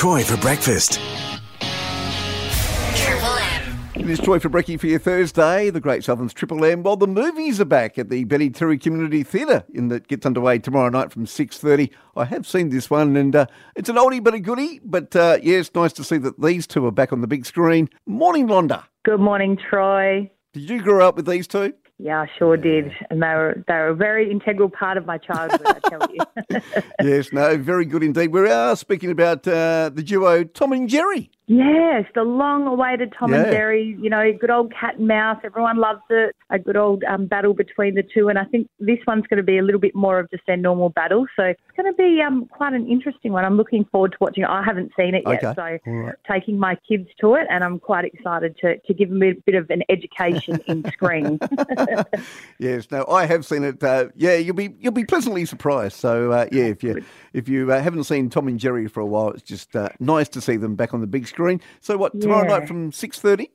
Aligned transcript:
Troy 0.00 0.24
for 0.24 0.38
breakfast. 0.38 0.98
Triple 2.96 3.36
M. 3.36 3.78
It 3.96 4.08
is 4.08 4.18
Troy 4.18 4.38
for 4.38 4.48
Brekkie 4.48 4.80
for 4.80 4.86
your 4.86 4.98
Thursday, 4.98 5.68
the 5.68 5.78
Great 5.78 6.04
Southern's 6.04 6.32
Triple 6.32 6.64
M. 6.64 6.82
Well, 6.82 6.96
the 6.96 7.06
movies 7.06 7.60
are 7.60 7.66
back 7.66 7.98
at 7.98 8.08
the 8.08 8.24
Betty 8.24 8.48
Terry 8.48 8.78
Community 8.78 9.22
Theatre 9.22 9.62
in 9.74 9.88
that 9.88 10.08
gets 10.08 10.24
underway 10.24 10.58
tomorrow 10.58 10.88
night 10.88 11.12
from 11.12 11.26
6.30. 11.26 11.90
I 12.16 12.24
have 12.24 12.46
seen 12.46 12.70
this 12.70 12.88
one 12.88 13.14
and 13.14 13.36
uh, 13.36 13.44
it's 13.76 13.90
an 13.90 13.96
oldie 13.96 14.24
but 14.24 14.32
a 14.32 14.40
goodie. 14.40 14.80
But 14.82 15.14
uh, 15.14 15.36
yeah, 15.42 15.58
it's 15.58 15.74
nice 15.74 15.92
to 15.92 16.02
see 16.02 16.16
that 16.16 16.40
these 16.40 16.66
two 16.66 16.86
are 16.86 16.90
back 16.90 17.12
on 17.12 17.20
the 17.20 17.26
big 17.26 17.44
screen. 17.44 17.90
Morning, 18.06 18.48
Londa. 18.48 18.84
Good 19.04 19.20
morning, 19.20 19.58
Troy. 19.58 20.30
Did 20.54 20.70
you 20.70 20.80
grow 20.80 21.06
up 21.06 21.16
with 21.16 21.26
these 21.26 21.46
two? 21.46 21.74
Yeah, 22.02 22.22
I 22.22 22.30
sure 22.38 22.56
did, 22.56 22.92
and 23.10 23.22
they 23.22 23.26
were 23.26 23.62
they 23.66 23.74
were 23.74 23.88
a 23.88 23.94
very 23.94 24.30
integral 24.30 24.70
part 24.70 24.96
of 24.96 25.04
my 25.04 25.18
childhood. 25.18 25.66
I 25.66 25.88
tell 25.88 26.08
you. 26.10 26.82
yes, 27.02 27.30
no, 27.30 27.58
very 27.58 27.84
good 27.84 28.02
indeed. 28.02 28.28
We 28.28 28.48
are 28.48 28.74
speaking 28.74 29.10
about 29.10 29.46
uh, 29.46 29.90
the 29.92 30.02
duo 30.02 30.44
Tom 30.44 30.72
and 30.72 30.88
Jerry. 30.88 31.30
Yes, 31.50 32.04
the 32.14 32.22
long-awaited 32.22 33.12
Tom 33.18 33.34
and 33.34 33.50
Jerry. 33.50 33.96
You 34.00 34.08
know, 34.08 34.32
good 34.40 34.50
old 34.50 34.72
cat 34.72 34.96
and 34.98 35.08
mouse. 35.08 35.38
Everyone 35.44 35.76
loves 35.78 36.00
it. 36.10 36.36
A 36.50 36.58
good 36.58 36.76
old 36.76 37.02
um, 37.04 37.26
battle 37.26 37.54
between 37.54 37.94
the 37.94 38.02
two, 38.02 38.28
and 38.28 38.38
I 38.38 38.44
think 38.44 38.68
this 38.78 38.98
one's 39.06 39.26
going 39.26 39.38
to 39.38 39.42
be 39.42 39.58
a 39.58 39.62
little 39.62 39.80
bit 39.80 39.94
more 39.94 40.18
of 40.20 40.30
just 40.30 40.42
their 40.46 40.56
normal 40.56 40.88
battle. 40.90 41.26
So 41.36 41.42
it's 41.44 41.60
going 41.76 41.92
to 41.92 41.96
be 41.96 42.20
um, 42.26 42.46
quite 42.46 42.72
an 42.72 42.88
interesting 42.88 43.32
one. 43.32 43.44
I'm 43.44 43.56
looking 43.56 43.84
forward 43.90 44.12
to 44.12 44.18
watching 44.20 44.44
it. 44.44 44.48
I 44.50 44.62
haven't 44.62 44.92
seen 44.98 45.14
it 45.14 45.22
yet, 45.26 45.44
Okay. 45.44 45.78
so 45.84 45.90
All 45.90 45.98
right. 45.98 46.14
taking 46.30 46.58
my 46.58 46.76
kids 46.88 47.08
to 47.20 47.34
it, 47.34 47.46
and 47.50 47.62
I'm 47.64 47.78
quite 47.78 48.04
excited 48.04 48.56
to 48.62 48.78
to 48.78 48.94
give 48.94 49.08
them 49.10 49.22
a 49.22 49.32
bit 49.32 49.54
of 49.56 49.68
an 49.70 49.82
education 49.88 50.60
in 50.66 50.84
screen. 50.92 51.38
Yes, 52.58 52.90
no, 52.90 53.06
I 53.08 53.24
have 53.26 53.46
seen 53.46 53.64
it. 53.64 53.82
Uh, 53.82 54.08
yeah, 54.14 54.34
you'll 54.34 54.54
be 54.54 54.74
you'll 54.78 54.92
be 54.92 55.04
pleasantly 55.04 55.46
surprised. 55.46 55.96
So 55.96 56.30
uh, 56.30 56.46
yeah, 56.52 56.64
if 56.64 56.82
you 56.82 57.02
if 57.32 57.48
you 57.48 57.72
uh, 57.72 57.80
haven't 57.80 58.04
seen 58.04 58.28
Tom 58.28 58.48
and 58.48 58.58
Jerry 58.60 58.86
for 58.86 59.00
a 59.00 59.06
while, 59.06 59.30
it's 59.30 59.42
just 59.42 59.74
uh, 59.74 59.88
nice 59.98 60.28
to 60.30 60.40
see 60.42 60.56
them 60.56 60.74
back 60.74 60.92
on 60.92 61.00
the 61.00 61.06
big 61.06 61.26
screen. 61.26 61.39
So 61.80 61.96
what 61.96 62.20
tomorrow 62.20 62.48
Yeah. 62.48 62.58
night 62.58 62.68
from 62.68 62.92
six 62.92 63.18
thirty? 63.20 63.50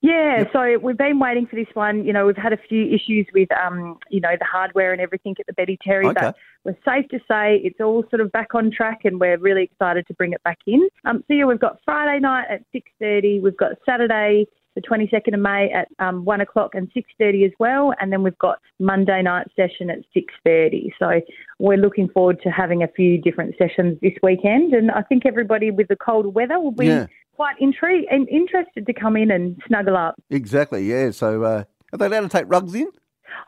Yeah, 0.00 0.44
so 0.52 0.78
we've 0.78 0.96
been 0.98 1.18
waiting 1.18 1.46
for 1.46 1.56
this 1.56 1.68
one. 1.74 2.04
You 2.04 2.12
know, 2.12 2.26
we've 2.26 2.36
had 2.36 2.52
a 2.52 2.56
few 2.68 2.84
issues 2.86 3.26
with, 3.32 3.48
um, 3.52 3.98
you 4.10 4.20
know, 4.20 4.34
the 4.38 4.44
hardware 4.44 4.92
and 4.92 5.00
everything 5.00 5.34
at 5.40 5.46
the 5.46 5.52
Betty 5.52 5.78
Terry, 5.82 6.06
Okay. 6.08 6.20
but 6.20 6.36
we're 6.64 6.76
safe 6.84 7.08
to 7.10 7.18
say 7.28 7.56
it's 7.64 7.80
all 7.80 8.04
sort 8.10 8.20
of 8.20 8.30
back 8.32 8.54
on 8.54 8.70
track, 8.70 9.00
and 9.04 9.18
we're 9.20 9.38
really 9.38 9.62
excited 9.64 10.06
to 10.08 10.14
bring 10.14 10.32
it 10.32 10.42
back 10.44 10.58
in. 10.66 10.88
Um, 11.04 11.24
so 11.26 11.34
yeah, 11.34 11.44
we've 11.44 11.58
got 11.60 11.78
Friday 11.84 12.20
night 12.20 12.46
at 12.50 12.62
six 12.72 12.90
thirty. 12.98 13.40
We've 13.40 13.56
got 13.56 13.72
Saturday. 13.86 14.46
The 14.74 14.80
22nd 14.80 15.34
of 15.34 15.40
May 15.40 15.70
at 15.70 15.86
um, 15.98 16.24
1 16.24 16.40
o'clock 16.40 16.74
and 16.74 16.90
6.30 16.94 17.44
as 17.44 17.52
well. 17.58 17.92
And 18.00 18.10
then 18.10 18.22
we've 18.22 18.38
got 18.38 18.58
Monday 18.78 19.20
night 19.20 19.46
session 19.54 19.90
at 19.90 19.98
6.30. 20.16 20.88
So 20.98 21.20
we're 21.58 21.76
looking 21.76 22.08
forward 22.08 22.40
to 22.42 22.48
having 22.50 22.82
a 22.82 22.88
few 22.88 23.20
different 23.20 23.54
sessions 23.58 23.98
this 24.00 24.14
weekend. 24.22 24.72
And 24.72 24.90
I 24.90 25.02
think 25.02 25.26
everybody 25.26 25.70
with 25.70 25.88
the 25.88 25.96
cold 25.96 26.32
weather 26.34 26.58
will 26.58 26.70
be 26.72 26.86
Yeah. 26.86 27.06
Quite 27.34 27.56
intrigued 27.60 28.06
and 28.10 28.28
interested 28.28 28.86
to 28.86 28.92
come 28.92 29.16
in 29.16 29.30
and 29.30 29.60
snuggle 29.66 29.96
up. 29.96 30.14
Exactly. 30.30 30.84
Yeah. 30.88 31.10
So 31.10 31.42
uh, 31.42 31.64
are 31.92 31.98
they 31.98 32.06
allowed 32.06 32.22
to 32.22 32.28
take 32.28 32.44
rugs 32.48 32.74
in? 32.74 32.88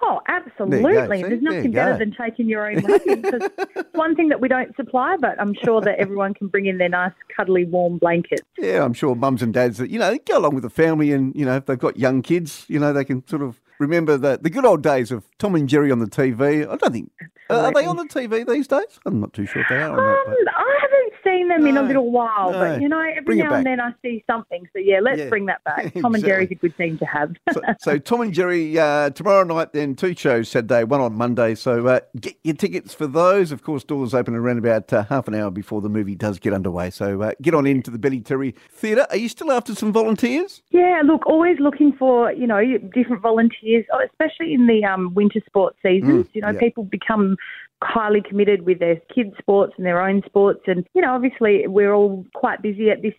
Oh, 0.02 0.20
absolutely. 0.28 1.18
See? 1.18 1.22
There's 1.22 1.42
nothing 1.42 1.64
you 1.66 1.72
better 1.72 1.98
than 1.98 2.14
taking 2.18 2.48
your 2.48 2.66
own 2.68 2.76
rug 2.84 3.00
because 3.04 3.50
it's 3.76 3.88
one 3.94 4.16
thing 4.16 4.28
that 4.30 4.40
we 4.40 4.48
don't 4.48 4.74
supply, 4.76 5.16
but 5.20 5.38
I'm 5.40 5.54
sure 5.64 5.80
that 5.82 5.98
everyone 5.98 6.34
can 6.34 6.48
bring 6.48 6.66
in 6.66 6.78
their 6.78 6.88
nice, 6.88 7.12
cuddly, 7.36 7.64
warm 7.64 7.98
blankets. 7.98 8.42
Yeah, 8.58 8.82
I'm 8.84 8.94
sure 8.94 9.14
mums 9.14 9.42
and 9.42 9.52
dads, 9.52 9.78
that, 9.78 9.90
you 9.90 9.98
know, 9.98 10.16
go 10.26 10.38
along 10.38 10.54
with 10.54 10.64
the 10.64 10.70
family, 10.70 11.12
and 11.12 11.34
you 11.36 11.44
know, 11.44 11.56
if 11.56 11.66
they've 11.66 11.78
got 11.78 11.98
young 11.98 12.22
kids, 12.22 12.64
you 12.68 12.78
know, 12.78 12.92
they 12.92 13.04
can 13.04 13.26
sort 13.28 13.42
of 13.42 13.60
remember 13.78 14.16
the 14.16 14.38
the 14.40 14.50
good 14.50 14.64
old 14.64 14.82
days 14.82 15.10
of 15.12 15.28
Tom 15.38 15.54
and 15.54 15.68
Jerry 15.68 15.90
on 15.90 15.98
the 15.98 16.06
TV. 16.06 16.62
I 16.68 16.76
don't 16.76 16.92
think 16.92 17.10
uh, 17.50 17.60
are 17.66 17.72
they 17.72 17.84
on 17.86 17.96
the 17.96 18.04
TV 18.04 18.46
these 18.46 18.66
days? 18.66 18.98
I'm 19.04 19.20
not 19.20 19.32
too 19.34 19.46
sure 19.46 19.62
if 19.62 19.68
they 19.68 19.76
are. 19.76 19.90
Or 19.90 20.00
Um, 20.18 20.24
not, 20.28 20.36
but- 20.44 20.54
I 20.54 20.78
haven't 20.80 20.93
seen 21.34 21.48
them 21.48 21.66
in 21.66 21.76
a 21.76 21.82
little 21.82 22.10
while, 22.10 22.52
no. 22.52 22.58
but 22.58 22.80
you 22.80 22.88
know, 22.88 23.00
every 23.00 23.22
Bring 23.24 23.38
now 23.38 23.54
and 23.54 23.66
then 23.66 23.80
I 23.80 23.92
see 24.02 24.24
something. 24.28 24.66
So 24.72 24.78
yeah, 24.78 25.00
let's 25.00 25.18
Yeah. 25.18 25.28
bring 25.28 25.46
that 25.46 25.62
back. 25.64 25.92
Tom 25.94 26.14
and 26.14 26.16
Exactly. 26.16 26.28
Jerry's 26.28 26.50
a 26.50 26.54
good 26.54 26.76
team 26.76 26.98
to 26.98 27.04
have. 27.06 27.32
so, 27.52 27.60
so 27.78 27.98
Tom 28.10 28.20
and 28.22 28.32
Jerry 28.32 28.78
uh, 28.78 29.10
tomorrow 29.10 29.44
night, 29.44 29.72
then 29.72 29.94
two 29.94 30.14
shows 30.14 30.48
Saturday, 30.48 30.84
one 30.84 31.00
on 31.00 31.14
Monday. 31.14 31.54
So 31.54 31.86
uh, 31.86 32.00
get 32.20 32.36
your 32.42 32.54
tickets 32.54 32.94
for 32.94 33.06
those. 33.06 33.52
Of 33.52 33.62
course, 33.62 33.84
doors 33.84 34.14
open 34.14 34.34
around 34.34 34.58
about 34.58 34.92
uh, 34.92 35.04
half 35.04 35.28
an 35.28 35.34
hour 35.34 35.50
before 35.50 35.80
the 35.80 35.88
movie 35.88 36.14
does 36.14 36.38
get 36.38 36.52
underway. 36.52 36.90
So 36.90 37.22
uh, 37.22 37.32
get 37.42 37.54
on 37.54 37.66
into 37.66 37.90
the 37.90 37.98
Betty 37.98 38.20
Terry 38.20 38.54
Theatre. 38.70 39.06
Are 39.10 39.16
you 39.16 39.28
still 39.28 39.50
after 39.50 39.74
some 39.74 39.92
volunteers? 39.92 40.62
Yeah, 40.70 41.02
look, 41.04 41.26
always 41.26 41.58
looking 41.60 41.92
for 41.92 42.32
you 42.32 42.46
know 42.46 42.60
different 42.94 43.22
volunteers, 43.22 43.84
oh, 43.92 44.00
especially 44.04 44.54
in 44.54 44.66
the 44.66 44.84
um, 44.84 45.14
winter 45.14 45.40
sports 45.46 45.76
seasons. 45.82 46.26
Mm, 46.26 46.34
you 46.34 46.40
know, 46.42 46.50
yeah. 46.50 46.60
people 46.60 46.84
become 46.84 47.36
highly 47.84 48.22
committed 48.22 48.64
with 48.66 48.78
their 48.78 48.96
kids' 49.14 49.34
sports 49.38 49.74
and 49.76 49.86
their 49.86 50.00
own 50.00 50.22
sports, 50.26 50.62
and 50.66 50.86
you 50.94 51.02
know, 51.02 51.14
obviously, 51.14 51.66
we're 51.66 51.92
all 51.92 52.24
quite 52.34 52.62
busy 52.62 52.90
at 52.90 53.02
this 53.02 53.14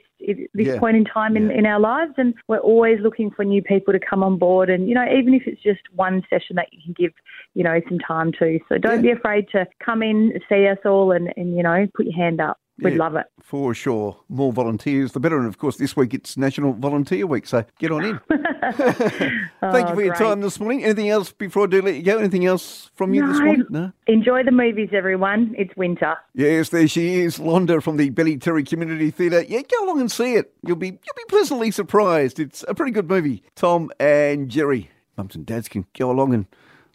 this 0.53 0.67
Yeah. 0.67 0.79
point 0.79 0.97
in 0.97 1.03
time 1.05 1.37
in, 1.37 1.49
Yeah. 1.49 1.57
in 1.57 1.65
our 1.65 1.79
lives, 1.79 2.13
and 2.17 2.33
we're 2.47 2.57
always 2.57 2.99
looking 3.01 3.29
for 3.29 3.43
new 3.43 3.61
people 3.61 3.93
to 3.93 3.99
come 3.99 4.23
on 4.23 4.37
board. 4.37 4.69
And 4.69 4.87
you 4.89 4.95
know, 4.95 5.05
even 5.05 5.33
if 5.33 5.45
it's 5.45 5.61
just 5.61 5.81
one 5.93 6.23
session 6.29 6.55
that 6.55 6.73
you 6.73 6.79
can 6.83 6.93
give, 6.97 7.13
you 7.53 7.63
know, 7.63 7.79
some 7.87 7.99
time 7.99 8.31
to. 8.39 8.59
So 8.69 8.77
don't 8.77 9.03
Yeah. 9.03 9.11
be 9.13 9.19
afraid 9.19 9.47
to 9.49 9.67
come 9.79 10.01
in, 10.01 10.33
see 10.49 10.67
us 10.67 10.79
all, 10.85 11.11
and 11.11 11.31
and 11.37 11.55
you 11.55 11.63
know, 11.63 11.87
put 11.93 12.05
your 12.05 12.15
hand 12.15 12.41
up. 12.41 12.57
We'd 12.79 12.93
Yeah. 12.93 12.99
love 12.99 13.15
it. 13.15 13.27
For 13.41 13.73
sure. 13.73 14.17
More 14.27 14.51
volunteers, 14.51 15.13
the 15.13 15.19
better. 15.21 15.37
And 15.37 15.47
of 15.47 15.57
course, 15.57 15.77
this 15.77 15.95
week 15.95 16.13
it's 16.13 16.35
National 16.35 16.73
Volunteer 16.73 17.25
Week. 17.25 17.47
So 17.47 17.63
get 17.79 17.91
on 17.91 18.03
in. 18.03 18.19
Thank 18.29 19.19
you 19.19 19.37
Oh, 19.61 19.71
for 19.95 20.01
your 20.01 20.13
great. 20.13 20.15
time 20.17 20.41
this 20.41 20.59
morning. 20.59 20.83
Anything 20.83 21.09
else 21.09 21.31
before 21.31 21.63
I 21.63 21.67
do 21.67 21.81
let 21.81 21.95
you 21.95 22.01
go? 22.03 22.17
Anything 22.17 22.45
else 22.45 22.89
from 22.95 23.13
you 23.13 23.25
this 23.25 23.39
morning? 23.39 23.65
No. 23.69 23.91
Enjoy 24.07 24.43
the 24.43 24.51
movies, 24.51 24.89
everyone. 24.91 25.53
It's 25.57 25.75
winter. 25.77 26.15
Yes, 26.33 26.69
there 26.69 26.87
she 26.87 27.21
is, 27.21 27.37
Londa 27.37 27.81
from 27.81 27.97
the 27.97 28.09
Betty 28.09 28.37
Terry 28.37 28.63
Community 28.63 29.09
Theatre. 29.11 29.43
Yeah, 29.43 29.61
go 29.61 29.85
along 29.85 30.01
and 30.01 30.11
see 30.11 30.33
it. 30.33 30.53
You'll 30.65 30.75
be 30.75 30.87
you'll 30.87 30.97
be 31.15 31.25
pleasantly 31.29 31.71
surprised. 31.71 32.39
It's 32.39 32.65
a 32.67 32.75
pretty 32.75 32.91
good 32.91 33.07
movie. 33.09 33.43
Tom 33.55 33.89
and 33.99 34.49
Jerry, 34.49 34.89
mums 35.17 35.35
and 35.35 35.45
dads 35.45 35.69
can 35.69 35.85
go 35.97 36.11
along 36.11 36.33
and 36.33 36.45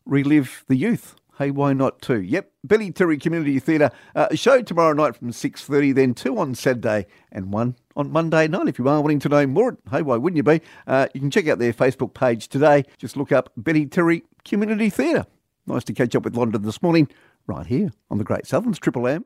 relive 0.04 0.64
the 0.68 0.76
youth. 0.76 1.14
Hey, 1.40 1.50
why 1.50 1.72
not 1.72 2.02
too? 2.02 2.20
Yep, 2.20 2.52
Betty 2.64 2.90
Terry 2.90 3.16
Community 3.16 3.58
Theatre. 3.58 3.90
Uh, 4.14 4.28
show 4.34 4.60
tomorrow 4.60 4.92
night 4.92 5.16
from 5.16 5.32
six 5.32 5.64
thirty, 5.64 5.90
then 5.90 6.12
two 6.12 6.38
on 6.38 6.54
Saturday 6.54 7.06
and 7.32 7.50
one 7.50 7.76
on 7.96 8.12
Monday 8.12 8.46
night. 8.46 8.68
If 8.68 8.78
you 8.78 8.86
are 8.86 9.00
wanting 9.00 9.20
to 9.20 9.28
know 9.30 9.46
more, 9.46 9.78
hey, 9.90 10.02
why 10.02 10.18
wouldn't 10.18 10.36
you 10.36 10.42
be? 10.42 10.60
Uh, 10.86 11.06
you 11.14 11.20
can 11.22 11.30
check 11.30 11.48
out 11.48 11.58
their 11.58 11.72
Facebook 11.72 12.12
page 12.12 12.48
today. 12.48 12.84
Just 12.98 13.16
look 13.16 13.32
up 13.32 13.52
Betty 13.56 13.86
Terry 13.86 14.22
Community 14.44 14.90
Theatre. 14.90 15.24
Nice 15.66 15.84
to 15.84 15.94
catch 15.94 16.14
up 16.14 16.24
with 16.24 16.34
Londa 16.34 16.62
this 16.62 16.82
morning, 16.82 17.08
right 17.46 17.66
here 17.66 17.90
on 18.10 18.18
the 18.18 18.24
Great 18.24 18.46
Southerns 18.46 18.78
Triple 18.78 19.08
M. 19.08 19.24